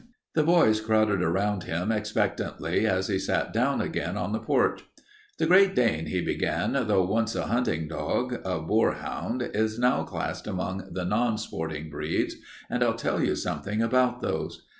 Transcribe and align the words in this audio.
The 0.33 0.41
boys 0.41 0.81
crowded 0.81 1.21
around 1.21 1.65
him 1.65 1.91
expectantly 1.91 2.87
as 2.87 3.07
he 3.07 3.19
sat 3.19 3.53
down 3.53 3.81
again 3.81 4.17
on 4.17 4.31
the 4.31 4.39
porch. 4.39 4.83
"The 5.37 5.45
Great 5.45 5.75
Dane," 5.75 6.07
he 6.07 6.21
began, 6.21 6.73
"though 6.87 7.05
once 7.05 7.35
a 7.35 7.43
hunting 7.45 7.87
dog, 7.87 8.41
a 8.43 8.57
boarhound, 8.59 9.43
is 9.53 9.77
now 9.77 10.01
classed 10.01 10.47
among 10.47 10.87
the 10.93 11.05
non 11.05 11.37
sporting 11.37 11.91
breeds, 11.91 12.35
and 12.67 12.83
I'll 12.83 12.95
tell 12.95 13.21
you 13.23 13.35
something 13.35 13.83
about 13.83 14.21
those. 14.23 14.65